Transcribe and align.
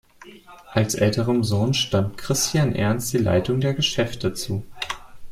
Als 0.71 0.95
älterem 0.95 1.43
Sohn 1.43 1.75
stand 1.75 2.17
Christian 2.17 2.73
Ernst 2.73 3.13
die 3.13 3.19
Leitung 3.19 3.61
der 3.61 3.75
Geschäfte 3.75 4.33
zu. 4.33 4.65